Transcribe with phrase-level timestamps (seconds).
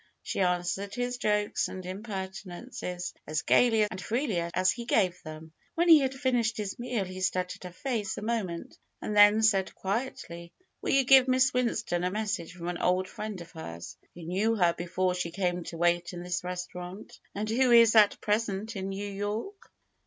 [0.23, 5.53] She answered his jokes and impertinences as gaily and freely as he gave them.
[5.75, 9.75] When he had finished his meal he studied her face a moment and then said
[9.75, 10.53] quietly:
[10.83, 14.55] '^Will you give Miss Winston a message from an old friend of hers, who knew
[14.55, 18.89] her before she came to wait in this restaurant, and who is at present in
[18.89, 19.71] New York?"